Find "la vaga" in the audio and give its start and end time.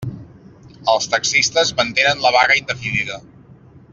2.25-2.59